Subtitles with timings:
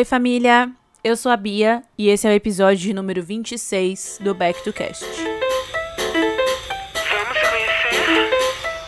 [0.00, 0.72] Oi, família!
[1.04, 5.04] Eu sou a Bia e esse é o episódio número 26 do Back to Cast.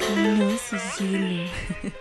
[0.09, 0.79] Vamos conhecer?
[0.81, 1.51] Sigilo.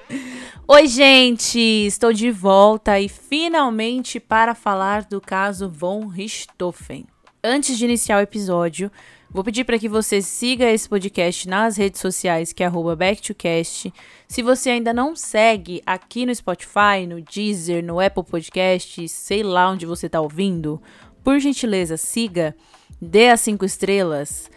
[0.65, 1.59] Oi, gente!
[1.59, 7.05] Estou de volta e finalmente para falar do caso Von Richthofen.
[7.43, 8.89] Antes de iniciar o episódio,
[9.33, 13.93] Vou pedir para que você siga esse podcast nas redes sociais, que é @backtocast.
[14.27, 19.71] Se você ainda não segue aqui no Spotify, no Deezer, no Apple Podcast, sei lá
[19.71, 20.81] onde você está ouvindo,
[21.23, 22.53] por gentileza, siga,
[23.01, 24.51] dê as cinco estrelas,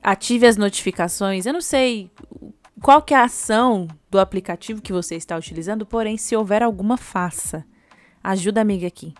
[0.00, 1.44] ative as notificações.
[1.44, 2.08] Eu não sei
[2.80, 6.96] qual que é a ação do aplicativo que você está utilizando, porém, se houver alguma,
[6.96, 7.64] faça.
[8.22, 9.12] Ajuda a amiga aqui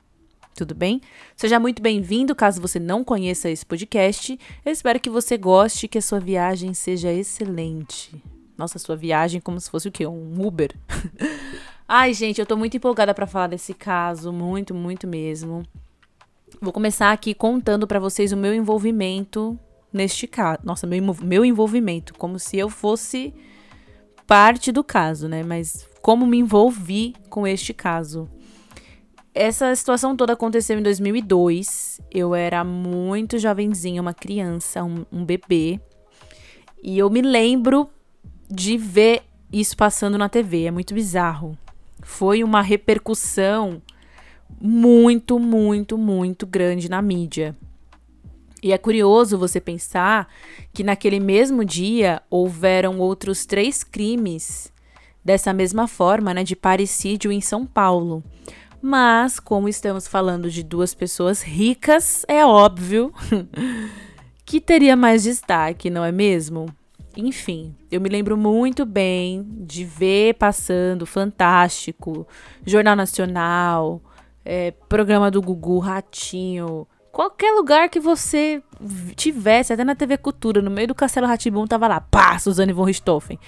[0.55, 1.01] tudo bem?
[1.37, 4.39] Seja muito bem-vindo, caso você não conheça esse podcast.
[4.65, 8.23] Eu espero que você goste e que a sua viagem seja excelente.
[8.57, 10.07] Nossa, sua viagem como se fosse o quê?
[10.07, 10.75] Um Uber.
[11.89, 15.63] Ai, gente, eu tô muito empolgada para falar desse caso, muito, muito mesmo.
[16.61, 19.59] Vou começar aqui contando para vocês o meu envolvimento
[19.93, 20.61] neste caso.
[20.65, 23.35] Nossa, meu, meu envolvimento, como se eu fosse
[24.27, 25.43] parte do caso, né?
[25.43, 28.29] Mas como me envolvi com este caso.
[29.35, 32.01] Essa situação toda aconteceu em 2002.
[32.11, 35.81] Eu era muito jovenzinha, uma criança, um, um bebê.
[36.83, 37.89] E eu me lembro
[38.51, 40.65] de ver isso passando na TV.
[40.65, 41.57] É muito bizarro.
[42.03, 43.81] Foi uma repercussão
[44.61, 47.57] muito, muito, muito grande na mídia.
[48.63, 50.29] E é curioso você pensar
[50.73, 54.73] que naquele mesmo dia houveram outros três crimes
[55.25, 58.23] dessa mesma forma, né, de parricídio em São Paulo.
[58.83, 63.15] Mas, como estamos falando de duas pessoas ricas, é óbvio
[64.45, 66.67] que teria mais destaque, não é mesmo?
[67.17, 72.27] Enfim, eu me lembro muito bem de ver passando Fantástico,
[72.67, 74.03] Jornal Nacional,
[74.45, 78.61] é, programa do Gugu, Ratinho, qualquer lugar que você
[79.15, 82.85] tivesse, até na TV Cultura, no meio do Castelo Ratibum, tava lá, pá, Suzane von
[82.85, 83.39] Richthofen.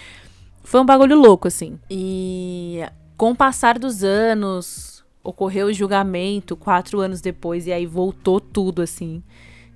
[0.62, 1.78] Foi um bagulho louco, assim.
[1.90, 2.82] E
[3.16, 4.93] com o passar dos anos,
[5.24, 9.22] ocorreu o julgamento quatro anos depois e aí voltou tudo assim.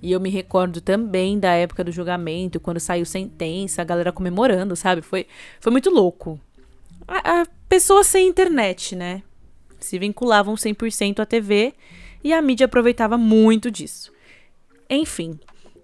[0.01, 4.75] E eu me recordo também da época do julgamento, quando saiu sentença, a galera comemorando,
[4.75, 5.01] sabe?
[5.01, 5.25] Foi,
[5.59, 6.39] foi muito louco.
[7.05, 9.23] A, a pessoa sem internet, né?
[9.79, 11.73] Se vinculavam 100% à TV
[12.23, 14.13] e a mídia aproveitava muito disso.
[14.89, 15.37] Enfim,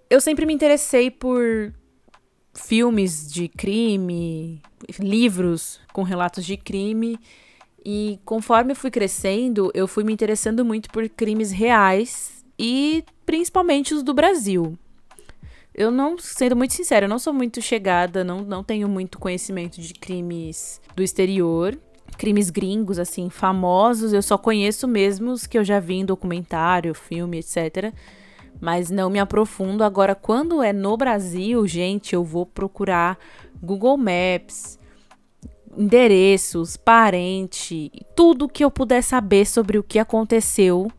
[0.09, 1.73] eu sempre me interessei por
[2.53, 4.61] filmes de crime,
[4.97, 7.19] livros com relatos de crime
[7.85, 14.01] e conforme fui crescendo, eu fui me interessando muito por crimes reais e principalmente os
[14.01, 14.75] do Brasil.
[15.72, 19.79] Eu não, sendo muito sincera, eu não sou muito chegada, não, não tenho muito conhecimento
[19.79, 21.78] de crimes do exterior.
[22.18, 26.95] Crimes gringos, assim, famosos, eu só conheço mesmo os que eu já vi em documentário,
[26.95, 27.94] filme, etc.
[28.59, 29.84] Mas não me aprofundo.
[29.84, 33.19] Agora, quando é no Brasil, gente, eu vou procurar
[33.62, 34.79] Google Maps,
[35.78, 40.91] endereços, parente, tudo que eu puder saber sobre o que aconteceu,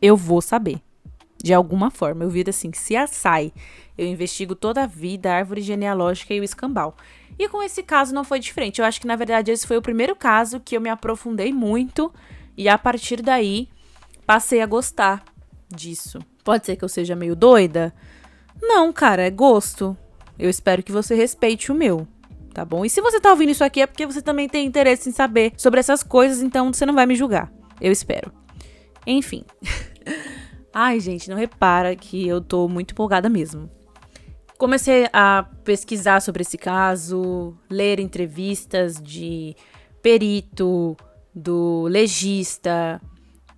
[0.00, 0.80] eu vou saber.
[1.42, 2.24] De alguma forma.
[2.24, 3.52] Eu viro assim, se assai.
[3.96, 6.96] Eu investigo toda a vida, a árvore genealógica e o escambau.
[7.38, 8.80] E com esse caso não foi diferente.
[8.80, 12.12] Eu acho que, na verdade, esse foi o primeiro caso que eu me aprofundei muito.
[12.56, 13.68] E a partir daí,
[14.26, 15.24] passei a gostar
[15.68, 16.18] disso.
[16.42, 17.94] Pode ser que eu seja meio doida?
[18.60, 19.96] Não, cara, é gosto.
[20.36, 22.06] Eu espero que você respeite o meu
[22.52, 22.84] tá bom?
[22.84, 25.52] E se você tá ouvindo isso aqui é porque você também tem interesse em saber
[25.56, 27.52] sobre essas coisas, então você não vai me julgar.
[27.80, 28.32] Eu espero.
[29.06, 29.44] Enfim.
[30.72, 33.70] Ai, gente, não repara que eu tô muito empolgada mesmo.
[34.58, 39.54] Comecei a pesquisar sobre esse caso, ler entrevistas de
[40.02, 40.96] perito,
[41.34, 43.00] do legista,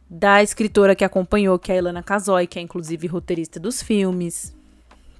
[0.09, 4.55] da escritora que acompanhou, que é a Ilana Casoy, que é inclusive roteirista dos filmes.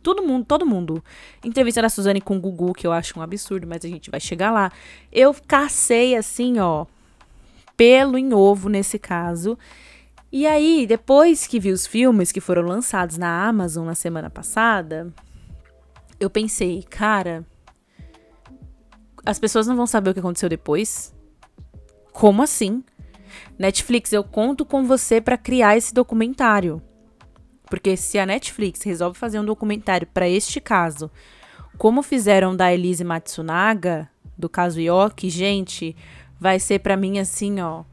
[0.03, 1.05] Todo mundo, todo mundo.
[1.45, 4.21] Entrevista da Suzane com o Gugu, que eu acho um absurdo, mas a gente vai
[4.21, 4.73] chegar lá.
[5.13, 6.87] Eu cacei assim, ó,
[7.77, 9.59] pelo em ovo nesse caso.
[10.33, 15.13] E aí, depois que vi os filmes que foram lançados na Amazon na semana passada,
[16.19, 17.45] eu pensei, cara,
[19.27, 21.15] as pessoas não vão saber o que aconteceu depois?
[22.13, 22.83] Como assim?
[23.59, 26.81] Netflix, eu conto com você para criar esse documentário.
[27.71, 31.11] Porque se a Netflix resolve fazer um documentário para este caso,
[31.79, 35.97] como fizeram da Elise Matsunaga, do caso Yoki, gente,
[36.39, 37.85] vai ser para mim assim, ó,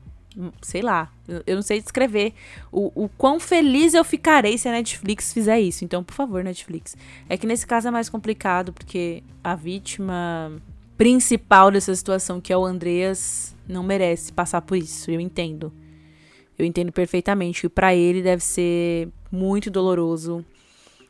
[0.61, 1.11] sei lá,
[1.45, 2.33] eu não sei descrever
[2.71, 5.83] o, o quão feliz eu ficarei se a Netflix fizer isso.
[5.83, 6.95] Então, por favor, Netflix.
[7.29, 10.51] É que nesse caso é mais complicado, porque a vítima
[10.97, 15.71] principal dessa situação, que é o Andreas, não merece passar por isso, eu entendo.
[16.57, 20.45] Eu entendo perfeitamente que para ele deve ser muito doloroso.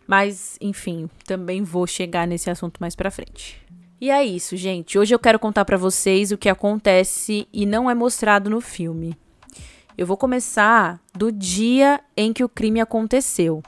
[0.07, 3.61] Mas, enfim, também vou chegar nesse assunto mais pra frente.
[3.99, 4.97] E é isso, gente.
[4.97, 9.17] Hoje eu quero contar para vocês o que acontece e não é mostrado no filme.
[9.97, 13.63] Eu vou começar do dia em que o crime aconteceu.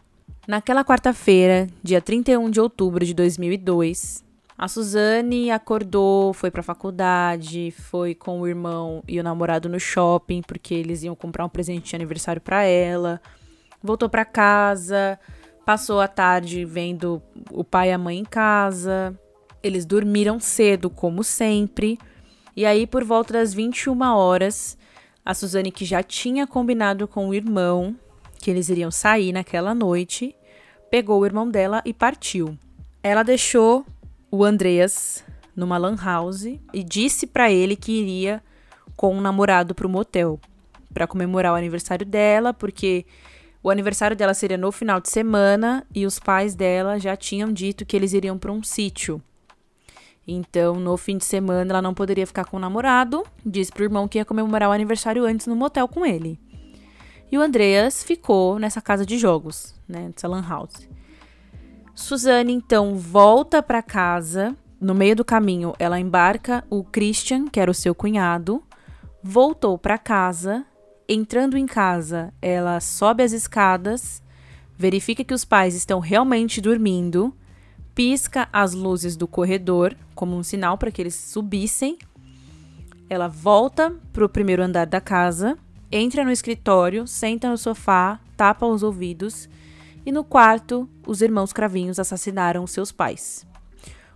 [0.48, 4.24] Naquela quarta-feira, dia 31 de outubro de 2002,
[4.60, 10.42] a Suzane acordou, foi pra faculdade, foi com o irmão e o namorado no shopping,
[10.42, 13.22] porque eles iam comprar um presente de aniversário para ela.
[13.82, 15.20] Voltou para casa,
[15.66, 17.22] passou a tarde vendo
[17.52, 19.18] o pai e a mãe em casa,
[19.62, 21.98] eles dormiram cedo, como sempre.
[22.56, 24.78] E aí, por volta das 21 horas,
[25.26, 27.96] a Suzane, que já tinha combinado com o irmão
[28.40, 30.36] que eles iriam sair naquela noite,
[30.90, 32.58] pegou o irmão dela e partiu.
[33.04, 33.86] Ela deixou
[34.32, 35.24] o Andreas
[35.56, 38.42] numa lan house e disse para ele que iria
[38.96, 40.40] com um namorado pro motel
[40.94, 43.06] para comemorar o aniversário dela, porque
[43.62, 47.86] o aniversário dela seria no final de semana e os pais dela já tinham dito
[47.86, 49.22] que eles iriam para um sítio.
[50.26, 53.26] Então, no fim de semana, ela não poderia ficar com o namorado.
[53.46, 56.40] Disse pro irmão que ia comemorar o aniversário antes no motel com ele.
[57.32, 60.12] E o Andreas ficou nessa casa de jogos, né?
[60.14, 60.88] Nessa lan house.
[61.96, 64.56] Suzane, então, volta para casa.
[64.80, 68.64] No meio do caminho, ela embarca o Christian, que era o seu cunhado.
[69.22, 70.66] Voltou para casa.
[71.12, 74.22] Entrando em casa, ela sobe as escadas,
[74.78, 77.34] verifica que os pais estão realmente dormindo
[77.96, 81.98] pisca as luzes do corredor como um sinal para que eles subissem.
[83.10, 85.58] Ela volta para o primeiro andar da casa,
[85.92, 89.50] entra no escritório, senta no sofá, tapa os ouvidos
[90.06, 93.46] e no quarto os irmãos Cravinhos assassinaram seus pais.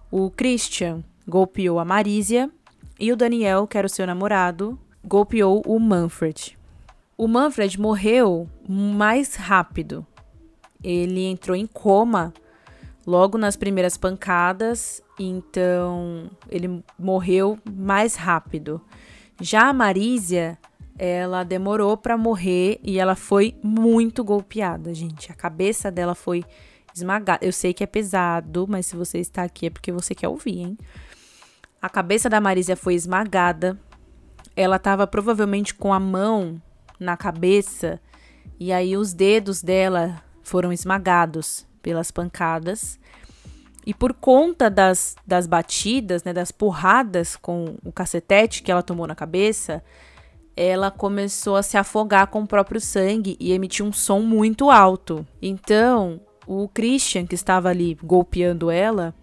[0.10, 2.50] O Christian golpeou a Marísia
[2.98, 6.56] e o Daniel, que era o seu namorado, golpeou o Manfred.
[7.18, 10.06] O Manfred morreu mais rápido.
[10.84, 12.34] Ele entrou em coma
[13.06, 18.82] logo nas primeiras pancadas, então ele morreu mais rápido.
[19.40, 20.58] Já a Marísia,
[20.98, 25.32] ela demorou para morrer e ela foi muito golpeada, gente.
[25.32, 26.44] A cabeça dela foi
[26.96, 27.46] esmagada.
[27.46, 30.60] Eu sei que é pesado, mas se você está aqui é porque você quer ouvir,
[30.60, 30.78] hein?
[31.82, 33.78] A cabeça da Marísia foi esmagada.
[34.56, 36.62] Ela estava provavelmente com a mão
[37.04, 38.00] na cabeça
[38.60, 43.00] e aí os dedos dela foram esmagados pelas pancadas.
[43.86, 49.06] E por conta das, das batidas, né, das porradas com o cacetete que ela tomou
[49.06, 49.84] na cabeça,
[50.56, 55.28] ela começou a se afogar com o próprio sangue e emitir um som muito alto.
[55.42, 59.14] Então, o Christian, que estava ali golpeando ela,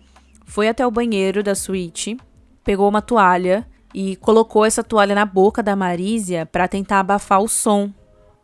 [0.45, 2.19] foi até o banheiro da suíte,
[2.63, 7.49] pegou uma toalha e colocou essa toalha na boca da Marísia para tentar abafar o
[7.49, 7.91] som.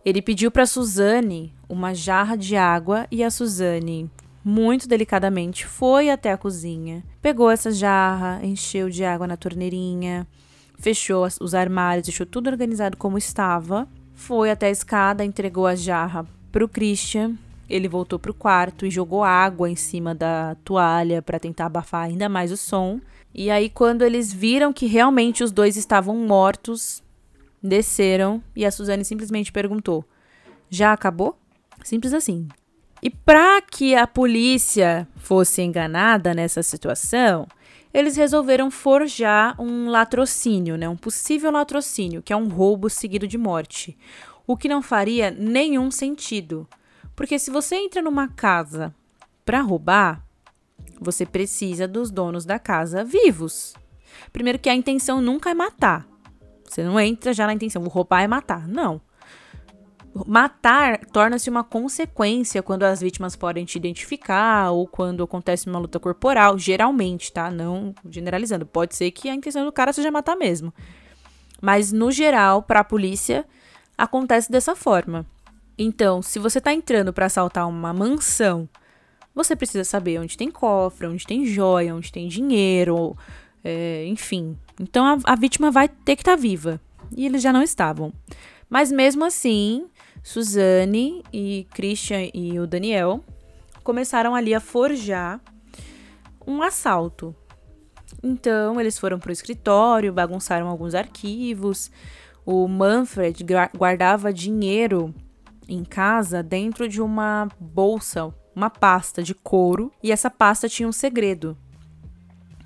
[0.05, 4.11] Ele pediu para Suzane uma jarra de água e a Suzane,
[4.45, 10.25] muito delicadamente, foi até a cozinha, pegou essa jarra, encheu de água na torneirinha,
[10.79, 16.25] fechou os armários, deixou tudo organizado como estava, foi até a escada, entregou a jarra
[16.53, 17.35] pro Christian.
[17.69, 22.29] Ele voltou pro quarto e jogou água em cima da toalha para tentar abafar ainda
[22.29, 23.01] mais o som.
[23.39, 27.05] E aí, quando eles viram que realmente os dois estavam mortos,
[27.63, 30.03] desceram e a Suzane simplesmente perguntou:
[30.71, 31.39] Já acabou?
[31.85, 32.49] Simples assim.
[33.03, 37.47] E para que a polícia fosse enganada nessa situação,
[37.93, 40.89] eles resolveram forjar um latrocínio, né?
[40.89, 43.99] um possível latrocínio, que é um roubo seguido de morte.
[44.47, 46.67] O que não faria nenhum sentido.
[47.15, 48.95] Porque se você entra numa casa
[49.45, 50.26] para roubar,
[51.01, 53.75] você precisa dos donos da casa vivos.
[54.33, 56.07] Primeiro que a intenção nunca é matar.
[56.65, 58.67] Você não entra já na intenção, vou roubar é matar.
[58.67, 59.01] Não.
[60.27, 66.01] Matar torna-se uma consequência quando as vítimas podem te identificar ou quando acontece uma luta
[66.01, 67.51] corporal, geralmente, tá?
[67.51, 68.65] Não generalizando.
[68.65, 70.73] Pode ser que a intenção do cara seja matar mesmo.
[71.61, 73.45] Mas no geral, para a polícia,
[73.97, 75.27] acontece dessa forma.
[75.79, 78.69] Então, se você tá entrando para assaltar uma mansão,
[79.37, 83.15] você precisa saber onde tem cofre, onde tem joia, onde tem dinheiro,
[83.63, 84.57] é, enfim.
[84.81, 86.81] Então a, a vítima vai ter que estar tá viva.
[87.15, 88.13] E eles já não estavam.
[88.69, 89.87] Mas mesmo assim,
[90.23, 93.23] Suzane e Christian e o Daniel
[93.85, 95.41] começaram ali a forjar
[96.45, 97.35] um assalto.
[98.23, 101.91] Então, eles foram para o escritório, bagunçaram alguns arquivos.
[102.45, 103.45] O Manfred
[103.77, 105.15] guardava dinheiro
[105.69, 110.93] em casa dentro de uma bolsa, uma pasta de couro, e essa pasta tinha um
[110.93, 111.57] segredo.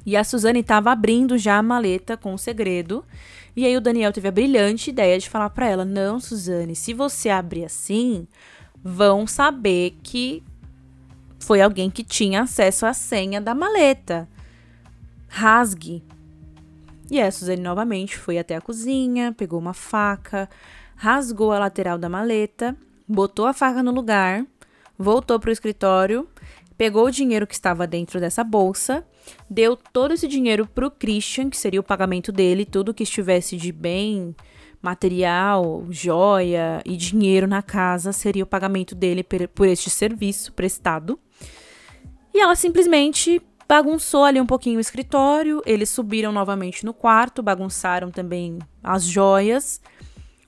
[0.06, 3.04] E a Suzane estava abrindo já a maleta com o segredo
[3.54, 6.94] E aí o Daniel teve a brilhante ideia de falar para ela: "Não, Suzane, se
[6.94, 8.26] você abrir assim,
[8.82, 10.42] vão saber que
[11.40, 14.28] foi alguém que tinha acesso à senha da maleta.
[15.26, 16.04] Rasgue.
[17.11, 20.49] E a Suzane novamente foi até a cozinha, pegou uma faca,
[20.94, 24.47] rasgou a lateral da maleta, botou a faca no lugar,
[25.00, 26.28] voltou para o escritório,
[26.76, 29.02] pegou o dinheiro que estava dentro dessa bolsa,
[29.49, 33.57] deu todo esse dinheiro para o Christian, que seria o pagamento dele, tudo que estivesse
[33.57, 34.37] de bem
[34.83, 41.19] material, joia e dinheiro na casa seria o pagamento dele por este serviço prestado.
[42.33, 45.62] E ela simplesmente bagunçou ali um pouquinho o escritório.
[45.66, 49.80] Eles subiram novamente no quarto, bagunçaram também as joias.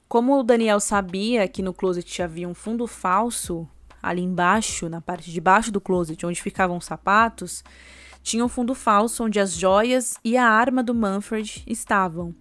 [0.09, 3.66] Como o Daniel sabia que no closet havia um fundo falso
[4.02, 7.62] ali embaixo, na parte de baixo do closet, onde ficavam os sapatos,
[8.23, 12.35] tinha um fundo falso onde as joias e a arma do Manfred estavam.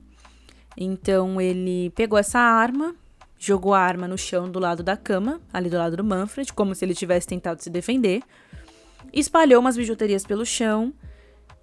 [0.76, 2.96] Então ele pegou essa arma,
[3.38, 6.74] jogou a arma no chão do lado da cama, ali do lado do Manfred, como
[6.74, 8.22] se ele tivesse tentado se defender,
[9.12, 10.94] espalhou umas bijuterias pelo chão,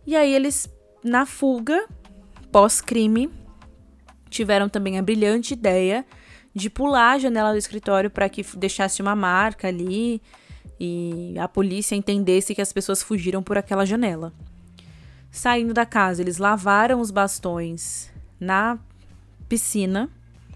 [0.06, 0.68] e aí eles,
[1.02, 1.86] na fuga,
[2.50, 3.30] pós-crime,
[4.28, 6.04] tiveram também a brilhante ideia
[6.54, 10.20] de pular a janela do escritório para que deixasse uma marca ali
[10.80, 14.32] e a polícia entendesse que as pessoas fugiram por aquela janela.
[15.30, 18.78] Saindo da casa, eles lavaram os bastões na
[19.48, 20.08] piscina,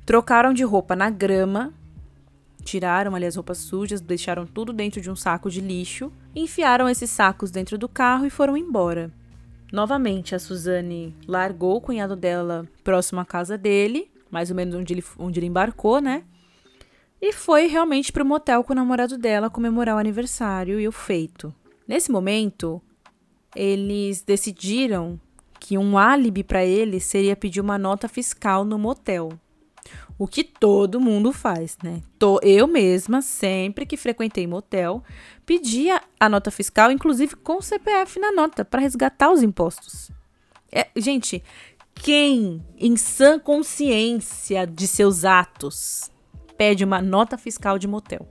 [0.07, 1.73] trocaram de roupa na grama,
[2.65, 7.11] tiraram ali as roupas sujas, deixaram tudo dentro de um saco de lixo, enfiaram esses
[7.11, 9.11] sacos dentro do carro e foram embora.
[9.73, 14.95] Novamente, a Suzane largou o cunhado dela próximo à casa dele, mais ou menos onde
[14.95, 16.25] ele, onde ele embarcou, né?
[17.21, 21.55] E foi realmente pro motel com o namorado dela comemorar o aniversário e o feito.
[21.87, 22.81] Nesse momento,
[23.55, 25.21] eles decidiram
[25.61, 29.29] que um álibi para ele seria pedir uma nota fiscal no motel.
[30.19, 32.03] O que todo mundo faz, né?
[32.19, 35.03] Tô, eu mesma, sempre que frequentei motel,
[35.45, 40.11] pedia a nota fiscal, inclusive com o CPF na nota, para resgatar os impostos.
[40.75, 41.45] É, gente,
[41.95, 46.11] quem, em sã consciência de seus atos,
[46.57, 48.27] pede uma nota fiscal de motel?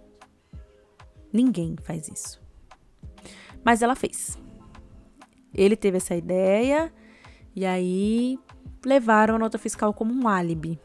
[1.31, 2.41] Ninguém faz isso.
[3.63, 4.37] Mas ela fez.
[5.53, 6.91] Ele teve essa ideia
[7.55, 8.39] e aí
[8.85, 10.79] levaram a nota fiscal como um álibi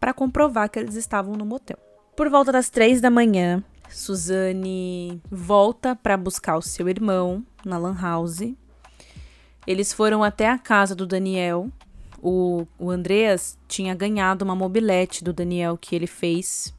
[0.00, 1.78] para comprovar que eles estavam no motel.
[2.16, 7.96] Por volta das três da manhã, Suzane volta para buscar o seu irmão na Lan
[8.00, 8.54] House.
[9.66, 11.70] Eles foram até a casa do Daniel.
[12.26, 16.74] O, o Andreas tinha ganhado uma mobilete do Daniel que ele fez.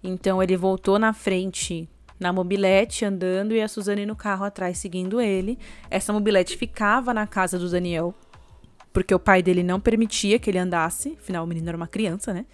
[0.00, 1.88] Então ele voltou na frente
[2.20, 5.58] na mobilete andando e a Suzane no carro atrás seguindo ele.
[5.90, 8.14] Essa mobilete ficava na casa do Daniel
[8.92, 12.32] porque o pai dele não permitia que ele andasse, afinal o menino era uma criança,
[12.32, 12.46] né?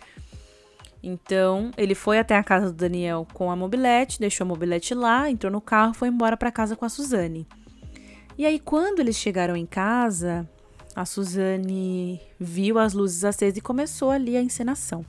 [1.03, 5.31] Então, ele foi até a casa do Daniel com a mobilete, deixou a mobilete lá,
[5.31, 7.47] entrou no carro, foi embora para casa com a Suzane.
[8.37, 10.49] E aí, quando eles chegaram em casa,
[10.97, 15.05] a Suzane viu as luzes acesas e começou ali a encenação.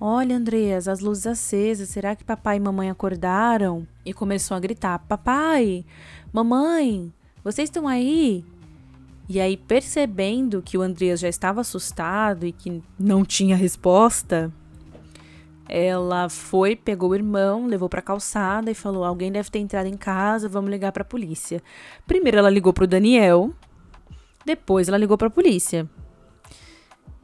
[0.00, 3.86] Olha, Andreas, as luzes acesas, será que papai e mamãe acordaram?
[4.06, 5.84] E começou a gritar: Papai,
[6.32, 8.44] mamãe, vocês estão aí?
[9.28, 14.52] E aí, percebendo que o Andreas já estava assustado e que não tinha resposta,
[15.68, 19.86] ela foi, pegou o irmão, levou para a calçada e falou: "Alguém deve ter entrado
[19.86, 21.60] em casa, vamos ligar para a polícia".
[22.06, 23.52] Primeiro ela ligou para o Daniel,
[24.44, 25.88] depois ela ligou para a polícia.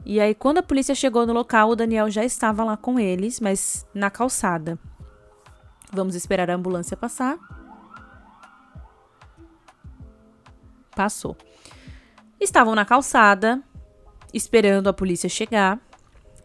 [0.05, 3.39] E aí quando a polícia chegou no local, o Daniel já estava lá com eles,
[3.39, 4.79] mas na calçada.
[5.91, 7.37] Vamos esperar a ambulância passar.
[10.95, 11.35] Passou.
[12.39, 13.61] Estavam na calçada,
[14.33, 15.79] esperando a polícia chegar.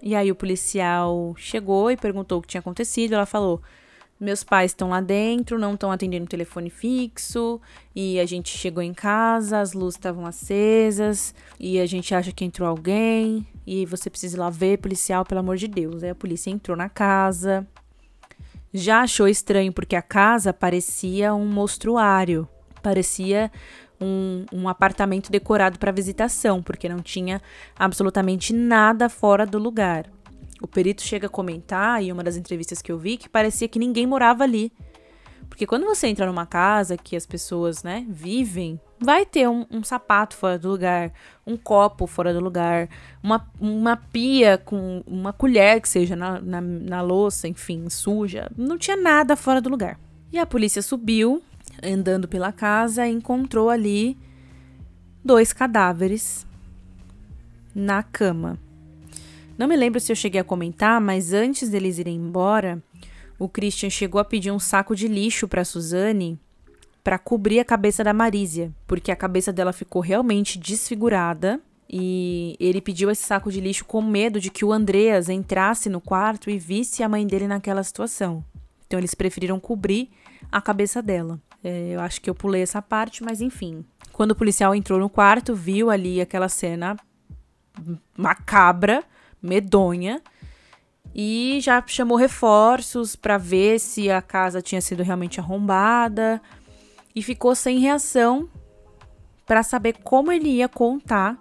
[0.03, 3.15] E aí o policial chegou e perguntou o que tinha acontecido.
[3.15, 3.63] Ela falou:
[4.25, 7.61] Meus pais estão lá dentro, não estão atendendo o telefone fixo.
[7.95, 11.35] E a gente chegou em casa, as luzes estavam acesas.
[11.61, 13.47] E a gente acha que entrou alguém.
[13.67, 16.03] E você precisa ir lá ver, policial, pelo amor de Deus.
[16.03, 17.67] Aí a polícia entrou na casa.
[18.73, 22.49] Já achou estranho porque a casa parecia um mostruário.
[22.83, 23.53] Parecia
[24.01, 27.43] um, um apartamento decorado para visitação, porque não tinha
[27.77, 30.11] absolutamente nada fora do lugar.
[30.65, 33.79] O perito chega a comentar, em uma das entrevistas que eu vi, que parecia que
[33.79, 34.73] ninguém morava ali.
[35.47, 39.85] Porque quando você entra numa casa que as pessoas, né, vivem, vai ter um, um,
[39.85, 41.13] sapato fora do lugar,
[41.47, 42.89] um copo fora do lugar,
[43.23, 48.51] uma, uma pia com uma colher que seja na, na, na louça, enfim, suja.
[48.57, 50.01] Não tinha nada fora do lugar.
[50.33, 51.43] E a polícia subiu
[51.83, 54.17] andando pela casa, encontrou ali
[55.23, 56.47] dois cadáveres
[57.75, 58.59] na cama.
[59.57, 62.83] Não me lembro se eu cheguei a comentar, mas antes deles irem embora,
[63.39, 66.39] o Christian chegou a pedir um saco de lixo para Suzane
[67.05, 71.61] para cobrir a cabeça da Marísia, porque a cabeça dela ficou realmente desfigurada.
[71.89, 76.01] E ele pediu esse saco de lixo com medo de que o Andreas entrasse no
[76.01, 78.43] quarto e visse a mãe dele naquela situação.
[78.87, 80.09] Então eles preferiram cobrir
[80.51, 81.39] a cabeça dela.
[81.63, 83.85] É, eu acho que eu pulei essa parte, mas enfim.
[84.13, 86.97] Quando o policial entrou no quarto, viu ali aquela cena
[88.17, 89.05] macabra,
[89.45, 90.23] medonha,
[91.15, 96.43] e já chamou reforços para ver se a casa tinha sido realmente arrombada
[97.15, 98.49] e ficou sem reação
[99.47, 101.39] para saber como ele ia contar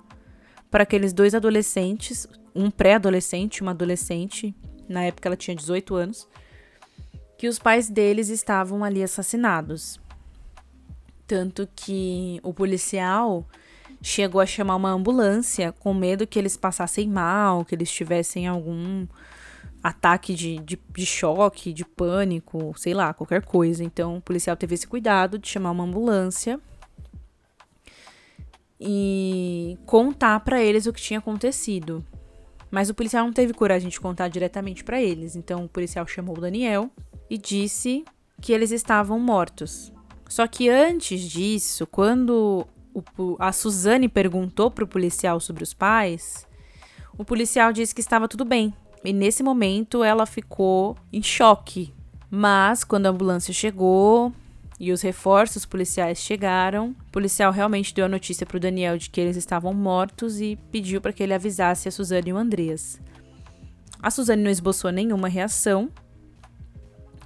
[0.70, 4.56] para aqueles dois adolescentes, um pré-adolescente, uma adolescente,
[4.88, 6.28] na época ela tinha 18 anos,
[7.38, 10.00] que os pais deles estavam ali assassinados.
[11.26, 13.48] Tanto que o policial
[14.04, 19.08] chegou a chamar uma ambulância com medo que eles passassem mal, que eles tivessem algum
[19.82, 23.82] ataque de, de, de, choque, de pânico, sei lá, qualquer coisa.
[23.82, 26.60] Então o policial teve esse cuidado de chamar uma ambulância
[28.78, 32.04] e contar para eles o que tinha acontecido.
[32.70, 35.38] Mas o policial não teve coragem de contar diretamente para eles.
[35.38, 36.92] Então o policial chamou o Daniel
[37.30, 38.04] e disse
[38.42, 39.94] que eles estavam mortos.
[40.28, 46.48] Só que antes disso, quando o, a Suzane perguntou pro policial sobre os pais,
[47.18, 48.74] o policial disse que estava tudo bem,
[49.04, 51.94] e nesse momento ela ficou em choque.
[52.30, 54.34] Mas quando a ambulância chegou
[54.80, 59.10] e os reforços policiais chegaram, o policial realmente deu a notícia para o Daniel de
[59.10, 63.00] que eles estavam mortos e pediu para que ele avisasse a Suzane e o Andreas.
[64.02, 65.90] A Suzane não esboçou nenhuma reação.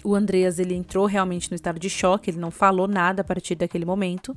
[0.03, 3.55] O Andreas ele entrou realmente no estado de choque, ele não falou nada a partir
[3.55, 4.35] daquele momento.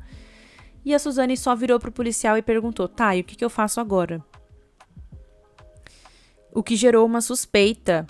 [0.84, 3.50] E a Suzane só virou pro policial e perguntou: "Tá, e o que, que eu
[3.50, 4.24] faço agora?"
[6.52, 8.06] o que gerou uma suspeita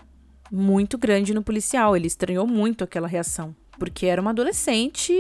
[0.51, 1.97] muito grande no policial.
[1.97, 5.15] Ele estranhou muito aquela reação, porque era uma adolescente,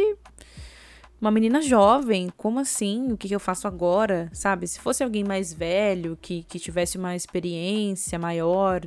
[1.20, 2.30] uma menina jovem.
[2.36, 3.12] Como assim?
[3.12, 4.30] O que, eu faço agora?
[4.32, 4.66] Sabe?
[4.66, 8.82] Se fosse alguém mais velho, que, que tivesse uma experiência maior,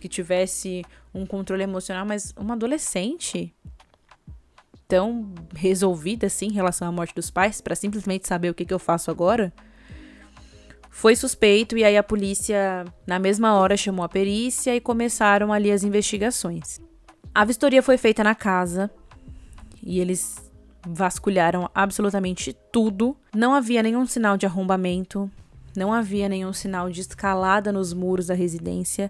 [0.00, 3.54] que tivesse um controle emocional, mas uma adolescente
[4.88, 8.74] tão resolvida assim em relação à morte dos pais, para simplesmente saber o que, que
[8.74, 9.52] eu faço agora
[10.98, 15.70] foi suspeito e aí a polícia, na mesma hora, chamou a perícia e começaram ali
[15.70, 16.80] as investigações.
[17.32, 18.90] A vistoria foi feita na casa
[19.80, 20.50] e eles
[20.84, 23.16] vasculharam absolutamente tudo.
[23.32, 25.30] Não havia nenhum sinal de arrombamento,
[25.76, 29.08] não havia nenhum sinal de escalada nos muros da residência.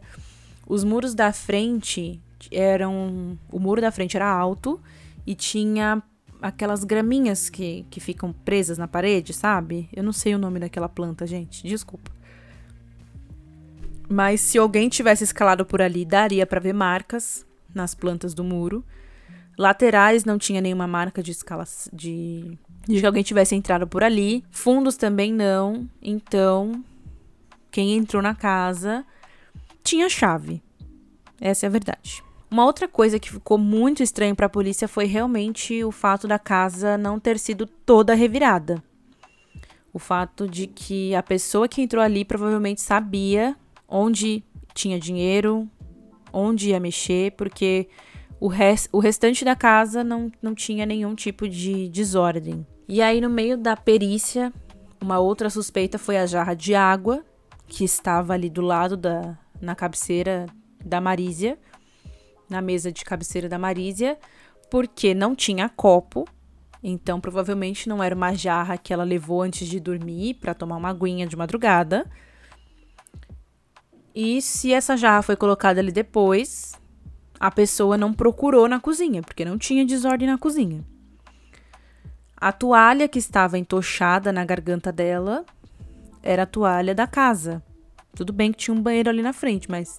[0.66, 2.20] Os muros da frente
[2.52, 3.38] eram.
[3.50, 4.78] O muro da frente era alto
[5.28, 6.02] e tinha
[6.40, 9.86] aquelas graminhas que, que ficam presas na parede, sabe?
[9.94, 11.68] Eu não sei o nome daquela planta, gente.
[11.68, 12.10] Desculpa.
[14.08, 18.82] Mas se alguém tivesse escalado por ali, daria para ver marcas nas plantas do muro.
[19.58, 24.42] Laterais não tinha nenhuma marca de escala de, de que alguém tivesse entrado por ali.
[24.50, 25.86] Fundos também não.
[26.00, 26.82] Então,
[27.70, 29.04] quem entrou na casa
[29.84, 30.62] tinha chave.
[31.38, 32.26] Essa é a verdade.
[32.50, 36.38] Uma outra coisa que ficou muito estranho para a polícia foi realmente o fato da
[36.38, 38.82] casa não ter sido toda revirada.
[39.92, 43.54] O fato de que a pessoa que entrou ali provavelmente sabia
[43.86, 45.68] onde tinha dinheiro,
[46.32, 47.88] onde ia mexer, porque
[48.40, 48.50] o,
[48.92, 52.66] o restante da casa não, não tinha nenhum tipo de desordem.
[52.88, 54.52] E aí, no meio da perícia,
[55.00, 57.22] uma outra suspeita foi a jarra de água,
[57.66, 60.46] que estava ali do lado da na cabeceira
[60.84, 61.58] da Marísia
[62.48, 64.18] na mesa de cabeceira da Marísia,
[64.70, 66.26] porque não tinha copo,
[66.82, 70.90] então provavelmente não era uma jarra que ela levou antes de dormir para tomar uma
[70.90, 72.06] aguinha de madrugada.
[74.14, 76.74] E se essa jarra foi colocada ali depois,
[77.38, 80.84] a pessoa não procurou na cozinha, porque não tinha desordem na cozinha.
[82.36, 85.44] A toalha que estava entochada na garganta dela
[86.22, 87.62] era a toalha da casa.
[88.14, 89.98] Tudo bem que tinha um banheiro ali na frente, mas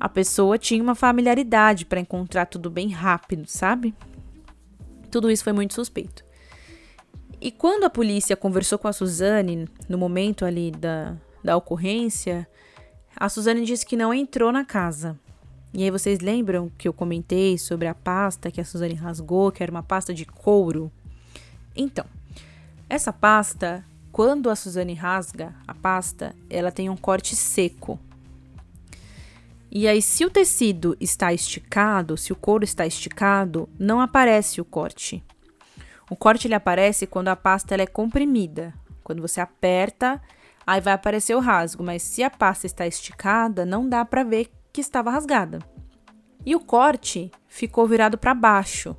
[0.00, 3.94] a pessoa tinha uma familiaridade para encontrar tudo bem rápido, sabe?
[5.10, 6.24] Tudo isso foi muito suspeito.
[7.40, 12.48] E quando a polícia conversou com a Suzane, no momento ali da, da ocorrência,
[13.16, 15.18] a Suzane disse que não entrou na casa.
[15.72, 19.62] E aí vocês lembram que eu comentei sobre a pasta que a Suzane rasgou, que
[19.62, 20.90] era uma pasta de couro?
[21.76, 22.04] Então,
[22.88, 28.00] essa pasta, quando a Suzane rasga a pasta, ela tem um corte seco.
[29.70, 34.64] E aí, se o tecido está esticado, se o couro está esticado, não aparece o
[34.64, 35.22] corte.
[36.10, 38.72] O corte ele aparece quando a pasta ela é comprimida.
[39.04, 40.20] Quando você aperta,
[40.66, 44.50] aí vai aparecer o rasgo, mas se a pasta está esticada, não dá para ver
[44.72, 45.58] que estava rasgada.
[46.46, 48.96] E o corte ficou virado para baixo.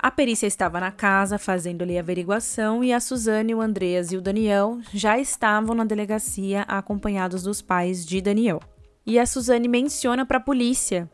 [0.00, 4.16] A perícia estava na casa fazendo ali a averiguação e a Suzane, o Andreas e
[4.16, 8.60] o Daniel já estavam na delegacia acompanhados dos pais de Daniel.
[9.08, 11.10] E a Suzane menciona para a polícia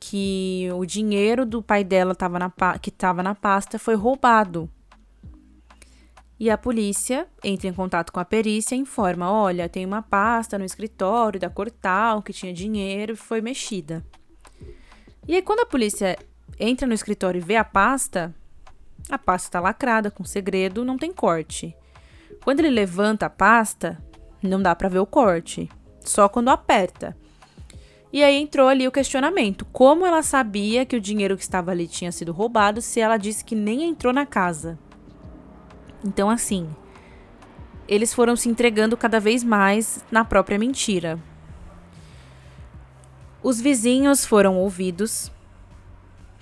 [0.00, 4.70] que o dinheiro do pai dela tava na, que estava na pasta foi roubado.
[6.38, 10.56] E a polícia entra em contato com a perícia e informa: olha, tem uma pasta
[10.56, 14.04] no escritório da Cortal que tinha dinheiro e foi mexida.
[15.26, 16.16] E aí, quando a polícia
[16.60, 18.32] entra no escritório e vê a pasta,
[19.10, 21.76] a pasta está lacrada, com segredo, não tem corte.
[22.44, 24.00] Quando ele levanta a pasta,
[24.40, 25.68] não dá para ver o corte,
[26.04, 27.20] só quando aperta.
[28.12, 31.88] E aí entrou ali o questionamento: como ela sabia que o dinheiro que estava ali
[31.88, 34.78] tinha sido roubado se ela disse que nem entrou na casa?
[36.04, 36.68] Então, assim,
[37.88, 41.18] eles foram se entregando cada vez mais na própria mentira.
[43.42, 45.32] Os vizinhos foram ouvidos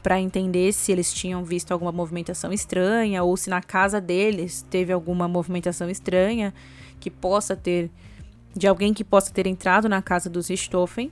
[0.02, 4.92] para entender se eles tinham visto alguma movimentação estranha ou se na casa deles teve
[4.92, 6.52] alguma movimentação estranha
[6.98, 7.90] que possa ter
[8.56, 11.10] de alguém que possa ter entrado na casa dos Richthofen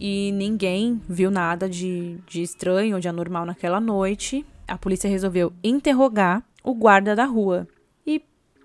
[0.00, 4.44] e ninguém viu nada de, de estranho ou de anormal naquela noite.
[4.66, 7.66] A polícia resolveu interrogar o guarda da rua.
[8.06, 8.22] E,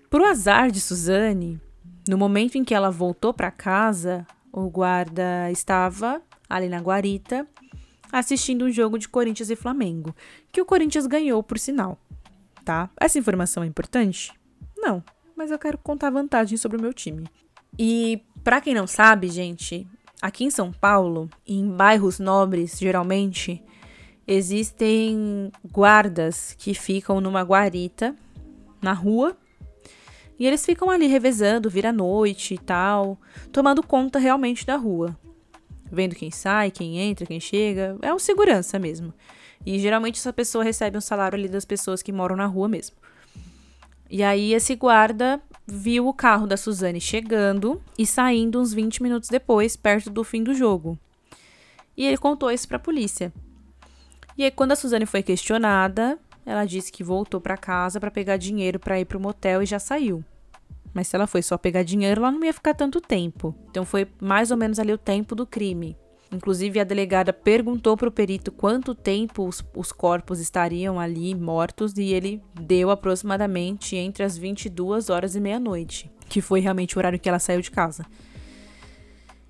[0.08, 1.60] pro azar de Suzane,
[2.08, 7.46] no momento em que ela voltou para casa, o guarda estava ali na guarita
[8.12, 10.14] assistindo um jogo de Corinthians e Flamengo,
[10.52, 11.98] que o Corinthians ganhou, por sinal.
[12.64, 12.88] Tá?
[12.98, 14.32] Essa informação é importante?
[14.76, 15.02] Não,
[15.36, 17.24] mas eu quero contar vantagens sobre o meu time.
[17.76, 19.86] E para quem não sabe, gente,
[20.24, 23.62] Aqui em São Paulo, em bairros nobres, geralmente,
[24.26, 28.16] existem guardas que ficam numa guarita
[28.80, 29.36] na rua
[30.38, 33.20] e eles ficam ali revezando, vira noite e tal,
[33.52, 35.14] tomando conta realmente da rua.
[35.92, 37.98] Vendo quem sai, quem entra, quem chega.
[38.00, 39.12] É um segurança mesmo.
[39.66, 42.96] E geralmente essa pessoa recebe um salário ali das pessoas que moram na rua mesmo.
[44.08, 49.28] E aí esse guarda viu o carro da Suzane chegando e saindo uns 20 minutos
[49.28, 50.98] depois, perto do fim do jogo.
[51.96, 53.32] E ele contou isso para a polícia.
[54.36, 58.36] E aí quando a Suzane foi questionada, ela disse que voltou para casa para pegar
[58.36, 60.24] dinheiro para ir pro motel e já saiu.
[60.92, 63.54] Mas se ela foi só pegar dinheiro, ela não ia ficar tanto tempo.
[63.70, 65.96] Então foi mais ou menos ali o tempo do crime.
[66.32, 71.96] Inclusive, a delegada perguntou para o perito quanto tempo os, os, corpos estariam ali mortos
[71.96, 77.18] e ele deu aproximadamente entre as 22 horas e meia-noite, que foi realmente o horário
[77.20, 78.04] que ela saiu de casa.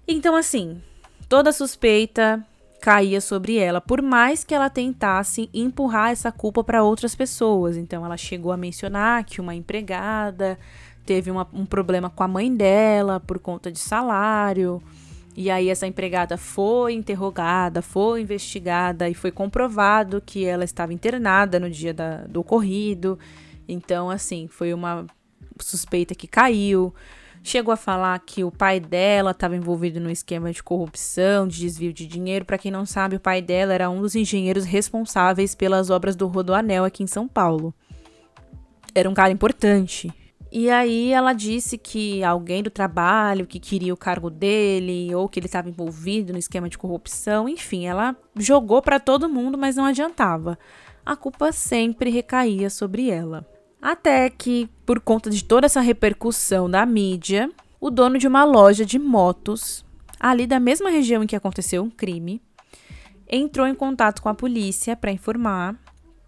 [0.07, 0.83] Então, assim,
[1.29, 2.45] toda suspeita
[2.83, 7.79] caía sobre ela, por mais que ela tentasse empurrar essa culpa para outras pessoas.
[7.79, 10.59] Então, ela chegou a mencionar que uma empregada
[11.07, 14.83] teve uma, um problema com a mãe dela por conta de salário.
[15.37, 21.59] E aí essa empregada foi interrogada, foi investigada e foi comprovado que ela estava internada
[21.59, 23.19] no dia da, do ocorrido.
[23.67, 25.07] Então, assim, foi uma
[25.59, 26.95] suspeita que caiu.
[27.43, 31.93] Chegou a falar que o pai dela estava envolvido no esquema de corrupção, de desvio
[31.93, 32.45] de dinheiro.
[32.45, 36.27] Para quem não sabe, o pai dela era um dos engenheiros responsáveis pelas obras do
[36.27, 37.75] Rodoanel aqui em São Paulo.
[38.95, 40.11] Era um cara importante,
[40.57, 45.41] e aí ela disse que alguém do trabalho que queria o cargo dele ou que
[45.41, 49.85] ele estava envolvido no esquema de corrupção, enfim, ela jogou para todo mundo, mas não
[49.85, 50.57] adiantava.
[51.05, 53.45] A culpa sempre recaía sobre ela.
[53.83, 58.87] Até que, por conta de toda essa repercussão da mídia, o dono de uma loja
[58.87, 59.85] de motos,
[60.21, 62.41] ali da mesma região em que aconteceu um crime,
[63.29, 65.75] entrou em contato com a polícia para informar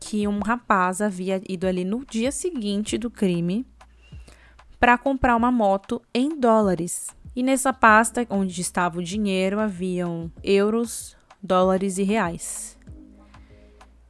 [0.00, 3.64] que um rapaz havia ido ali no dia seguinte do crime
[4.78, 7.08] para comprar uma moto em dólares.
[7.34, 12.76] E nessa pasta onde estava o dinheiro haviam euros, dólares e reais.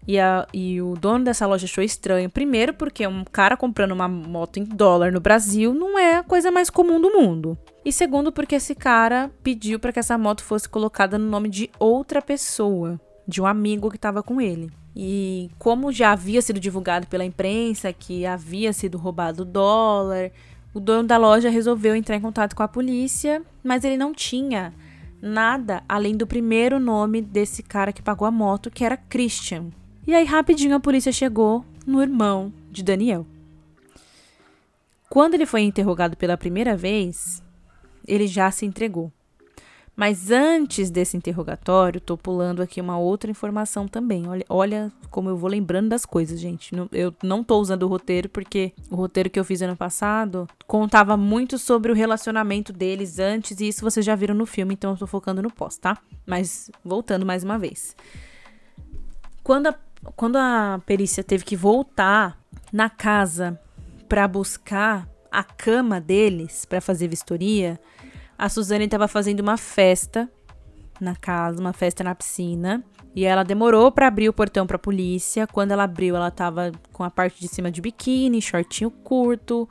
[0.06, 4.06] E, a, e o dono dessa loja achou estranho, primeiro porque um cara comprando uma
[4.06, 7.58] moto em dólar no Brasil não é a coisa mais comum do mundo.
[7.84, 11.70] E segundo porque esse cara pediu para que essa moto fosse colocada no nome de
[11.78, 14.70] outra pessoa, de um amigo que estava com ele.
[14.94, 20.30] E como já havia sido divulgado pela imprensa que havia sido roubado dólar,
[20.76, 24.74] o dono da loja resolveu entrar em contato com a polícia, mas ele não tinha
[25.22, 29.70] nada além do primeiro nome desse cara que pagou a moto, que era Christian.
[30.06, 33.26] E aí rapidinho a polícia chegou no irmão de Daniel.
[35.08, 37.42] Quando ele foi interrogado pela primeira vez,
[38.06, 39.10] ele já se entregou.
[39.96, 44.28] Mas antes desse interrogatório, tô pulando aqui uma outra informação também.
[44.28, 46.72] Olha, olha como eu vou lembrando das coisas, gente.
[46.92, 51.16] Eu não tô usando o roteiro porque o roteiro que eu fiz ano passado contava
[51.16, 54.98] muito sobre o relacionamento deles antes e isso vocês já viram no filme, então eu
[54.98, 55.96] tô focando no pós, tá?
[56.26, 57.96] Mas voltando mais uma vez.
[59.42, 59.74] Quando a,
[60.14, 62.38] quando a perícia teve que voltar
[62.70, 63.58] na casa
[64.06, 67.80] para buscar a cama deles para fazer vistoria,
[68.38, 70.30] a Suzane estava fazendo uma festa
[71.00, 72.84] na casa, uma festa na piscina.
[73.14, 75.46] E ela demorou para abrir o portão para a polícia.
[75.46, 79.66] Quando ela abriu, ela tava com a parte de cima de biquíni, shortinho curto,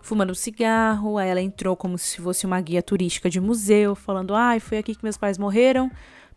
[0.00, 1.18] fumando um cigarro.
[1.18, 4.94] Aí ela entrou como se fosse uma guia turística de museu, falando: "Ai, foi aqui
[4.94, 5.90] que meus pais morreram.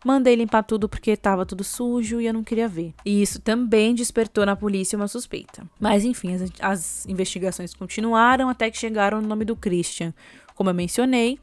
[0.04, 2.92] Mandei limpar tudo porque tava tudo sujo e eu não queria ver".
[3.06, 5.66] E isso também despertou na polícia uma suspeita.
[5.80, 10.12] Mas enfim, as, as investigações continuaram até que chegaram no nome do Christian,
[10.54, 11.38] como eu mencionei.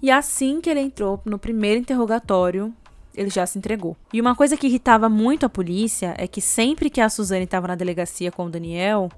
[0.00, 2.72] E assim que ele entrou no primeiro interrogatório,
[3.14, 3.96] ele já se entregou.
[4.12, 7.66] E uma coisa que irritava muito a polícia é que sempre que a Suzane estava
[7.66, 9.10] na delegacia com o Daniel,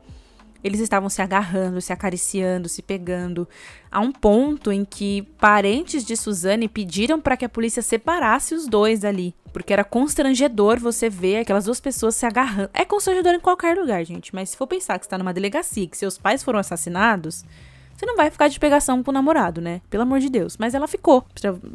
[0.62, 3.48] eles estavam se agarrando, se acariciando, se pegando,
[3.90, 8.66] a um ponto em que parentes de Suzane pediram para que a polícia separasse os
[8.66, 12.70] dois ali, porque era constrangedor você ver aquelas duas pessoas se agarrando.
[12.74, 15.96] É constrangedor em qualquer lugar, gente, mas se for pensar que está numa delegacia, que
[15.96, 17.44] seus pais foram assassinados,
[18.00, 19.82] você não vai ficar de pegação com o namorado, né?
[19.90, 20.56] Pelo amor de Deus.
[20.56, 21.22] Mas ela ficou.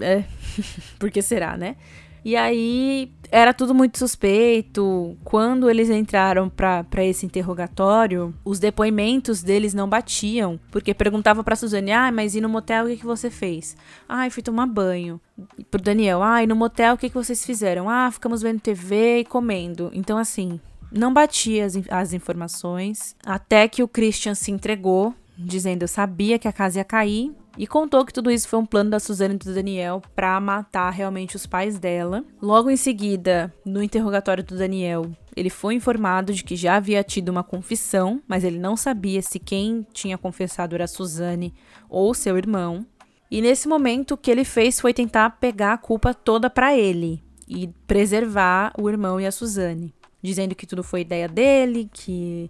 [0.02, 0.24] É.
[0.98, 1.76] Por que será, né?
[2.24, 5.16] E aí era tudo muito suspeito.
[5.24, 10.60] Quando eles entraram para esse interrogatório, os depoimentos deles não batiam.
[10.72, 13.78] Porque perguntava pra Suzane: ah, mas e no motel o que, que você fez?
[14.10, 15.22] Ah, fui tomar banho.
[15.70, 17.88] Pro Daniel: ah, e no motel o que, que vocês fizeram?
[17.88, 19.92] Ah, ficamos vendo TV e comendo.
[19.94, 20.60] Então, assim,
[20.92, 23.16] não batia as, as informações.
[23.24, 27.65] Até que o Christian se entregou dizendo eu sabia que a casa ia cair e
[27.65, 31.36] contou que tudo isso foi um plano da Suzane e do Daniel para matar realmente
[31.36, 32.24] os pais dela.
[32.41, 37.30] Logo em seguida, no interrogatório do Daniel, ele foi informado de que já havia tido
[37.30, 41.54] uma confissão, mas ele não sabia se quem tinha confessado era a Suzane
[41.89, 42.86] ou seu irmão.
[43.32, 47.24] E nesse momento, o que ele fez foi tentar pegar a culpa toda para ele
[47.48, 52.50] e preservar o irmão e a Suzane, dizendo que tudo foi ideia dele, que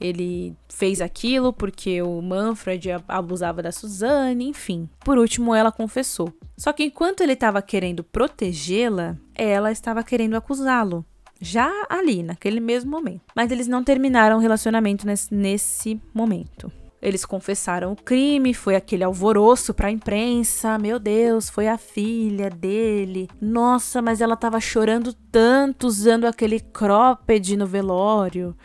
[0.00, 4.88] ele fez aquilo porque o Manfred abusava da Suzane, enfim.
[5.00, 6.32] Por último, ela confessou.
[6.56, 11.04] Só que enquanto ele estava querendo protegê-la, ela estava querendo acusá-lo.
[11.40, 13.22] Já ali, naquele mesmo momento.
[13.34, 16.72] Mas eles não terminaram o relacionamento nesse, nesse momento.
[17.00, 20.78] Eles confessaram o crime, foi aquele alvoroço pra imprensa.
[20.78, 23.28] Meu Deus, foi a filha dele.
[23.40, 28.56] Nossa, mas ela tava chorando tanto usando aquele cropped no velório.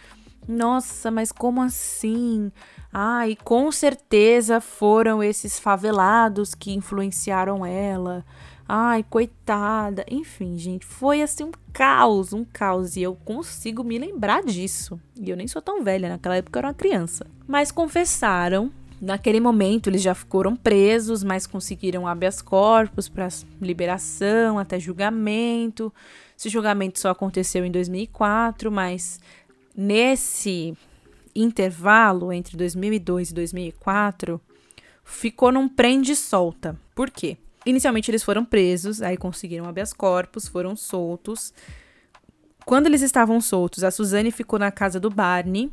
[0.47, 2.51] Nossa, mas como assim?
[2.93, 8.25] Ai, com certeza foram esses favelados que influenciaram ela.
[8.67, 10.05] Ai, coitada.
[10.09, 12.95] Enfim, gente, foi assim um caos, um caos.
[12.95, 14.99] E eu consigo me lembrar disso.
[15.19, 17.25] E eu nem sou tão velha, naquela época eu era uma criança.
[17.47, 18.71] Mas confessaram.
[19.01, 23.27] Naquele momento eles já foram presos, mas conseguiram habeas corpus para
[23.59, 25.91] liberação até julgamento.
[26.37, 29.19] Esse julgamento só aconteceu em 2004, mas
[29.75, 30.75] nesse
[31.35, 34.41] intervalo entre 2002 e 2004
[35.03, 36.77] ficou num prende solta.
[36.95, 37.37] Por quê?
[37.65, 41.53] Inicialmente eles foram presos, aí conseguiram habeas corpus, foram soltos.
[42.65, 45.71] Quando eles estavam soltos, a Suzane ficou na casa do Barney,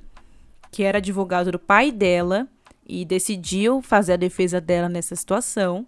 [0.70, 2.46] que era advogado do pai dela,
[2.86, 5.86] e decidiu fazer a defesa dela nessa situação.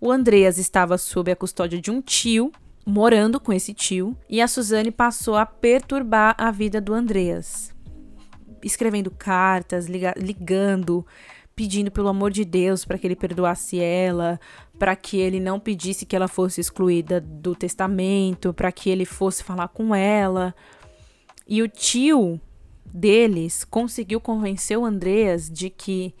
[0.00, 2.52] O Andreas estava sob a custódia de um tio,
[2.84, 7.74] morando com esse tio e a Suzane passou a perturbar a vida do Andreas,
[8.62, 11.06] escrevendo cartas, liga ligando,
[11.56, 14.38] pedindo pelo amor de Deus para que ele perdoasse ela,
[14.78, 19.42] para que ele não pedisse que ela fosse excluída do testamento, para que ele fosse
[19.42, 20.54] falar com ela.
[21.46, 22.40] E o tio
[22.84, 26.14] deles conseguiu convencer o Andreas de que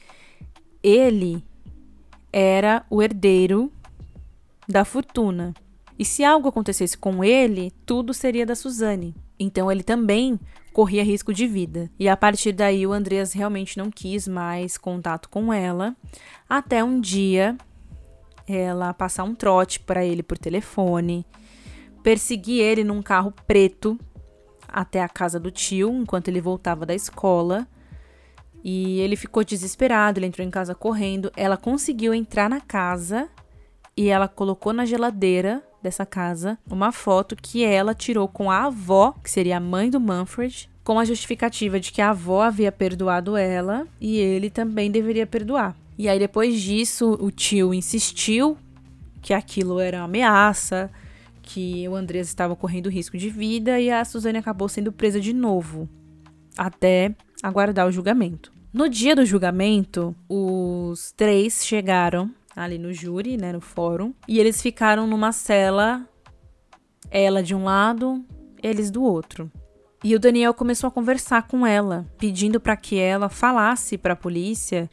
[0.82, 1.44] ele
[2.32, 3.72] era o herdeiro
[4.68, 5.54] da fortuna
[5.98, 9.14] e se algo acontecesse com ele, tudo seria da Suzane.
[9.38, 10.38] Então ele também
[10.72, 11.90] corria risco de vida.
[11.98, 15.96] E a partir daí o Andreas realmente não quis mais contato com ela,
[16.48, 17.56] até um dia
[18.46, 21.24] ela passar um trote para ele por telefone,
[22.02, 23.98] perseguir ele num carro preto
[24.68, 27.66] até a casa do tio enquanto ele voltava da escola.
[28.66, 31.30] E ele ficou desesperado, ele entrou em casa correndo.
[31.36, 33.28] Ela conseguiu entrar na casa
[33.96, 39.14] e ela colocou na geladeira dessa casa uma foto que ela tirou com a avó,
[39.22, 43.36] que seria a mãe do Manfred, com a justificativa de que a avó havia perdoado
[43.36, 45.76] ela e ele também deveria perdoar.
[45.96, 48.56] E aí depois disso, o tio insistiu
[49.22, 50.90] que aquilo era uma ameaça,
[51.42, 55.32] que o Andreas estava correndo risco de vida e a Suzane acabou sendo presa de
[55.32, 55.88] novo,
[56.56, 58.52] até aguardar o julgamento.
[58.72, 64.62] No dia do julgamento, os três chegaram ali no júri, né, no fórum, e eles
[64.62, 66.08] ficaram numa cela,
[67.10, 68.24] ela de um lado,
[68.62, 69.50] eles do outro.
[70.02, 74.16] E o Daniel começou a conversar com ela, pedindo para que ela falasse para a
[74.16, 74.88] polícia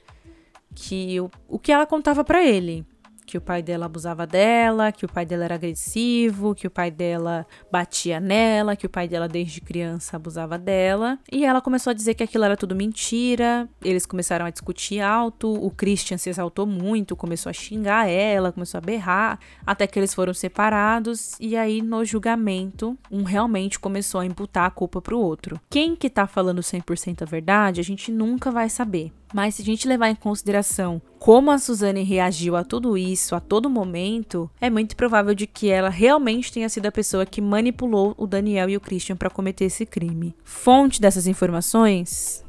[0.74, 2.86] que o, o que ela contava para ele,
[3.32, 6.92] que o pai dela abusava dela, que o pai dela era agressivo, que o pai
[6.92, 11.18] dela batia nela, que o pai dela desde criança abusava dela.
[11.32, 13.70] E ela começou a dizer que aquilo era tudo mentira.
[13.82, 15.50] Eles começaram a discutir alto.
[15.50, 20.14] O Christian se exaltou muito, começou a xingar ela, começou a berrar, até que eles
[20.14, 21.38] foram separados.
[21.40, 25.58] E aí, no julgamento, um realmente começou a imputar a culpa pro outro.
[25.70, 29.14] Quem que tá falando 100% a verdade, a gente nunca vai saber.
[29.34, 33.40] Mas se a gente levar em consideração como a Suzane reagiu a tudo isso, a
[33.40, 38.16] todo momento, é muito provável de que ela realmente tenha sido a pessoa que manipulou
[38.18, 40.36] o Daniel e o Christian para cometer esse crime.
[40.44, 42.44] Fonte dessas informações?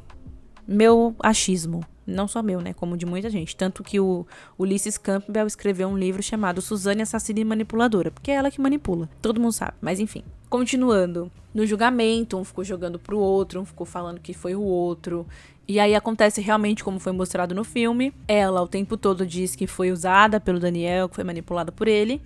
[0.67, 1.81] Meu achismo.
[2.05, 2.73] Não só meu, né?
[2.73, 3.55] Como de muita gente.
[3.55, 4.25] Tanto que o
[4.57, 9.09] Ulysses Campbell escreveu um livro chamado Suzane Assassina e Manipuladora, porque é ela que manipula.
[9.21, 10.23] Todo mundo sabe, mas enfim.
[10.49, 11.31] Continuando.
[11.53, 15.25] No julgamento, um ficou jogando pro outro, um ficou falando que foi o outro.
[15.67, 18.13] E aí acontece realmente como foi mostrado no filme.
[18.27, 22.21] Ela o tempo todo diz que foi usada pelo Daniel, que foi manipulada por ele.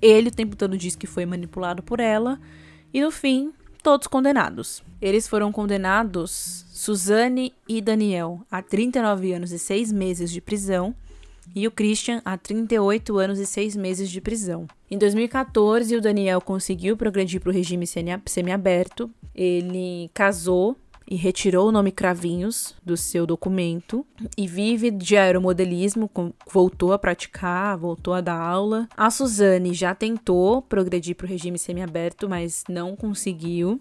[0.00, 2.40] Ele o tempo todo diz que foi manipulado por ela.
[2.94, 4.82] E no fim, todos condenados.
[5.00, 10.94] Eles foram condenados, Suzane e Daniel, a 39 anos e 6 meses de prisão.
[11.54, 14.66] E o Christian a 38 anos e 6 meses de prisão.
[14.90, 17.84] Em 2014, o Daniel conseguiu progredir para o regime
[18.26, 19.10] semiaberto.
[19.34, 20.76] Ele casou
[21.12, 24.02] e retirou o nome Cravinhos do seu documento
[24.34, 26.10] e vive de aeromodelismo,
[26.50, 28.88] voltou a praticar, voltou a dar aula.
[28.96, 33.78] A Suzane já tentou progredir para o regime semiaberto, mas não conseguiu.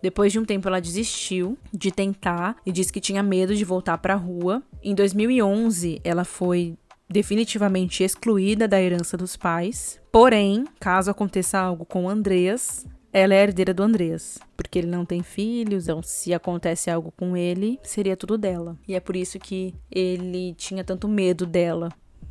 [0.00, 3.98] Depois de um tempo, ela desistiu de tentar e disse que tinha medo de voltar
[3.98, 4.62] para a rua.
[4.84, 6.78] Em 2011, ela foi
[7.10, 10.00] definitivamente excluída da herança dos pais.
[10.12, 15.22] Porém, caso aconteça algo com Andreas, ela é herdeira do Andreas, porque ele não tem
[15.22, 18.76] filhos, então se acontece algo com ele, seria tudo dela.
[18.88, 21.90] E é por isso que ele tinha tanto medo dela.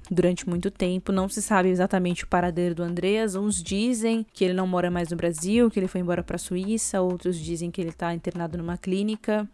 [0.09, 3.35] Durante muito tempo, não se sabe exatamente o paradeiro do Andreas.
[3.35, 6.39] Uns dizem que ele não mora mais no Brasil, que ele foi embora para a
[6.39, 9.47] Suíça, outros dizem que ele está internado numa clínica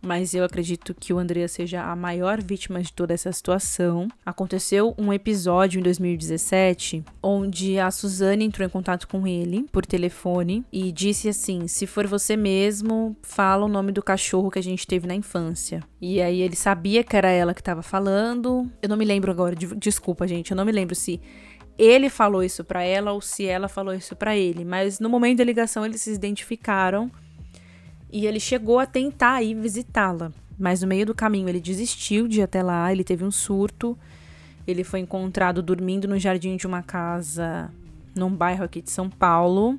[0.00, 4.08] mas eu acredito que o Andrea seja a maior vítima de toda essa situação.
[4.24, 10.64] Aconteceu um episódio em 2017 onde a Suzane entrou em contato com ele por telefone
[10.72, 14.86] e disse assim: "Se for você mesmo, fala o nome do cachorro que a gente
[14.86, 15.82] teve na infância".
[16.00, 18.70] E aí ele sabia que era ela que estava falando.
[18.82, 21.20] Eu não me lembro agora, desculpa, gente, eu não me lembro se
[21.78, 25.38] ele falou isso para ela ou se ela falou isso para ele, mas no momento
[25.38, 27.10] da ligação eles se identificaram
[28.10, 32.40] e ele chegou a tentar ir visitá-la, mas no meio do caminho ele desistiu de
[32.40, 33.96] ir até lá, ele teve um surto.
[34.66, 37.70] Ele foi encontrado dormindo no jardim de uma casa
[38.14, 39.78] num bairro aqui de São Paulo,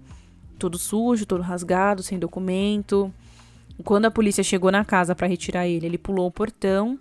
[0.57, 3.13] todo sujo, todo rasgado, sem documento.
[3.83, 6.97] Quando a polícia chegou na casa para retirar ele, ele pulou o portão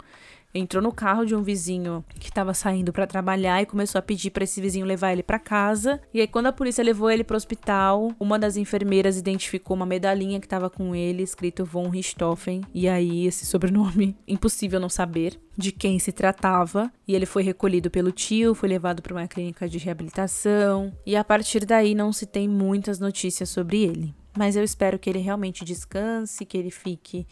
[0.54, 4.30] entrou no carro de um vizinho que estava saindo para trabalhar e começou a pedir
[4.30, 6.00] para esse vizinho levar ele para casa.
[6.12, 9.86] E aí quando a polícia levou ele para o hospital, uma das enfermeiras identificou uma
[9.86, 15.38] medalhinha que estava com ele escrito von Richthofen e aí esse sobrenome impossível não saber
[15.56, 16.90] de quem se tratava.
[17.06, 21.24] E ele foi recolhido pelo tio, foi levado para uma clínica de reabilitação e a
[21.24, 24.14] partir daí não se tem muitas notícias sobre ele.
[24.38, 27.26] Mas eu espero que ele realmente descanse, que ele fique,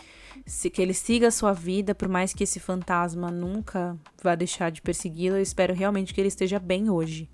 [0.73, 4.83] que ele siga a sua vida, por mais que esse fantasma nunca vá deixar de
[4.83, 5.37] persegui-lo.
[5.37, 7.31] Eu espero realmente que ele esteja bem hoje.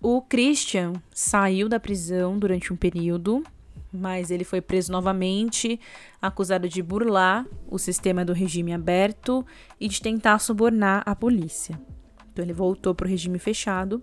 [0.00, 3.44] O Christian saiu da prisão durante um período,
[3.92, 5.78] mas ele foi preso novamente,
[6.22, 9.44] acusado de burlar o sistema do regime aberto
[9.78, 11.78] e de tentar subornar a polícia.
[12.32, 14.02] Então ele voltou para o regime fechado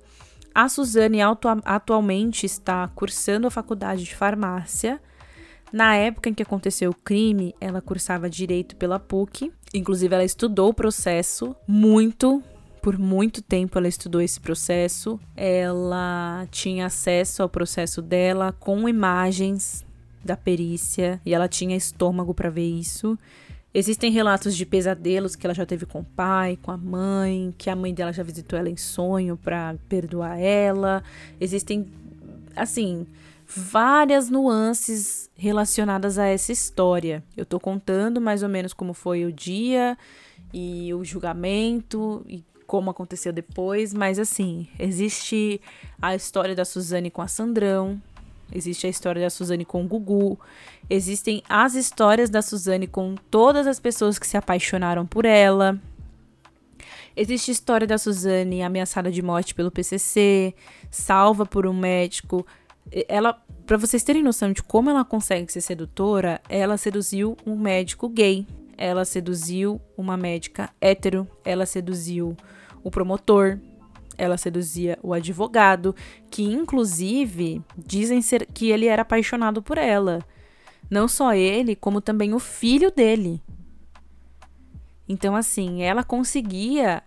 [0.56, 1.20] a Suzane
[1.66, 5.02] atualmente está cursando a faculdade de farmácia.
[5.70, 9.52] Na época em que aconteceu o crime, ela cursava direito pela PUC.
[9.74, 12.42] Inclusive, ela estudou o processo muito,
[12.82, 15.20] por muito tempo ela estudou esse processo.
[15.36, 19.86] Ela tinha acesso ao processo dela com imagens
[20.24, 23.20] da perícia e ela tinha estômago para ver isso.
[23.78, 27.70] Existem relatos de pesadelos que ela já teve com o pai, com a mãe, que
[27.70, 31.04] a mãe dela já visitou ela em sonho para perdoar ela.
[31.42, 31.86] Existem,
[32.56, 33.06] assim,
[33.46, 37.22] várias nuances relacionadas a essa história.
[37.36, 39.98] Eu tô contando mais ou menos como foi o dia
[40.54, 45.60] e o julgamento e como aconteceu depois, mas assim, existe
[46.02, 48.02] a história da Suzane com a Sandrão,
[48.52, 50.40] existe a história da Suzane com o Gugu,
[50.90, 55.80] existem as histórias da Suzane com todas as pessoas que se apaixonaram por ela.
[57.16, 60.54] Existe a história da Suzane ameaçada de morte pelo PCC,
[60.92, 62.46] salva por um médico.
[63.08, 68.10] Ela, para vocês terem noção de como ela consegue ser sedutora, ela seduziu um médico
[68.10, 68.46] gay
[68.78, 72.36] ela seduziu uma médica hétero, ela seduziu
[72.84, 73.58] o promotor,
[74.18, 75.96] ela seduzia o advogado,
[76.30, 80.20] que inclusive dizem ser que ele era apaixonado por ela.
[80.90, 83.42] Não só ele, como também o filho dele.
[85.08, 87.04] Então, assim, ela conseguia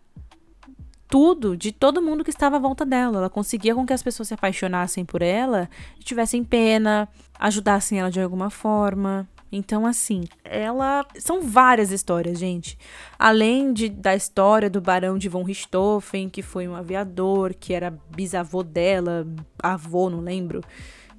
[1.09, 3.19] tudo de todo mundo que estava à volta dela.
[3.19, 5.69] Ela conseguia com que as pessoas se apaixonassem por ela,
[6.01, 9.29] tivessem pena, ajudassem ela de alguma forma.
[9.51, 11.07] Então, assim, ela.
[11.19, 12.79] São várias histórias, gente.
[13.19, 17.91] Além de, da história do Barão de von Richthofen, que foi um aviador, que era
[18.15, 19.27] bisavô dela,
[19.63, 20.63] avô, não lembro.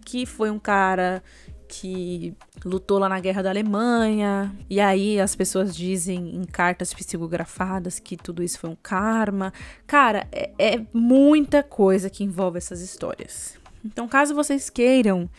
[0.05, 1.23] Que foi um cara
[1.69, 4.53] que lutou lá na guerra da Alemanha.
[4.69, 9.53] E aí as pessoas dizem em cartas psicografadas que tudo isso foi um karma.
[9.85, 13.55] Cara, é, é muita coisa que envolve essas histórias.
[13.85, 15.29] Então, caso vocês queiram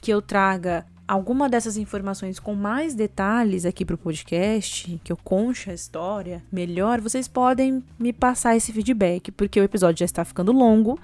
[0.00, 5.68] que eu traga alguma dessas informações com mais detalhes aqui pro podcast, que eu conche
[5.68, 10.52] a história melhor, vocês podem me passar esse feedback, porque o episódio já está ficando
[10.52, 11.00] longo.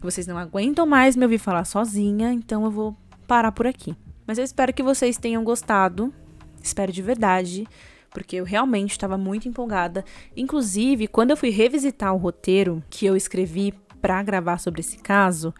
[0.00, 2.96] Vocês não aguentam mais me ouvir falar sozinha, então eu vou
[3.26, 3.96] parar por aqui.
[4.24, 6.14] Mas eu espero que vocês tenham gostado.
[6.62, 7.66] Espero de verdade,
[8.12, 10.04] porque eu realmente estava muito empolgada.
[10.36, 15.52] Inclusive, quando eu fui revisitar o roteiro que eu escrevi para gravar sobre esse caso,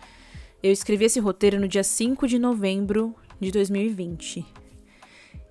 [0.63, 4.45] eu escrevi esse roteiro no dia 5 de novembro de 2020.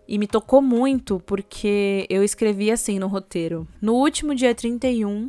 [0.07, 3.67] E me tocou muito porque eu escrevi assim no roteiro.
[3.81, 5.27] No último dia 31,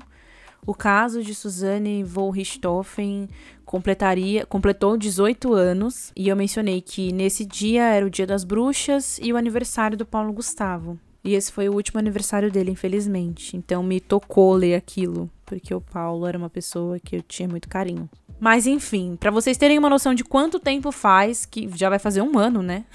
[0.66, 3.28] o caso de Suzanne von Richthofen
[3.64, 9.18] completaria, completou 18 anos e eu mencionei que nesse dia era o dia das bruxas
[9.22, 10.98] e o aniversário do Paulo Gustavo.
[11.22, 13.56] E esse foi o último aniversário dele, infelizmente.
[13.56, 17.68] Então me tocou ler aquilo, porque o Paulo era uma pessoa que eu tinha muito
[17.68, 18.08] carinho.
[18.38, 22.22] Mas enfim, para vocês terem uma noção de quanto tempo faz, que já vai fazer
[22.22, 22.86] um ano, né?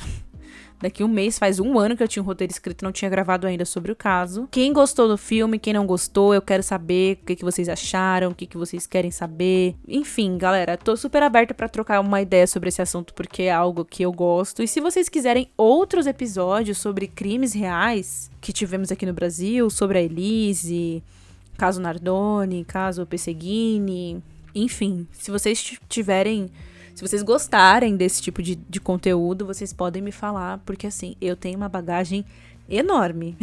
[0.81, 3.47] Daqui um mês faz um ano que eu tinha um roteiro escrito não tinha gravado
[3.47, 4.47] ainda sobre o caso.
[4.51, 8.31] Quem gostou do filme, quem não gostou, eu quero saber o que, que vocês acharam,
[8.31, 9.75] o que, que vocês querem saber.
[9.87, 13.85] Enfim, galera, tô super aberta para trocar uma ideia sobre esse assunto porque é algo
[13.85, 14.61] que eu gosto.
[14.61, 19.97] E se vocês quiserem outros episódios sobre crimes reais que tivemos aqui no Brasil, sobre
[19.97, 21.03] a Elise,
[21.57, 24.21] caso Nardoni, caso Pesseguini,
[24.53, 26.49] enfim, se vocês tiverem.
[26.95, 31.35] Se vocês gostarem desse tipo de, de conteúdo, vocês podem me falar, porque assim, eu
[31.35, 32.25] tenho uma bagagem
[32.69, 33.37] enorme.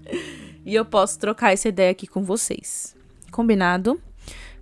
[0.66, 2.94] e eu posso trocar essa ideia aqui com vocês.
[3.30, 3.98] Combinado?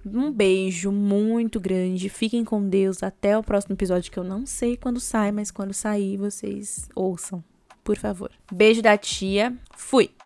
[0.06, 2.08] Um beijo muito grande.
[2.08, 3.02] Fiquem com Deus.
[3.02, 7.42] Até o próximo episódio, que eu não sei quando sai, mas quando sair, vocês ouçam.
[7.82, 8.30] Por favor.
[8.52, 9.52] Beijo da tia.
[9.76, 10.17] Fui!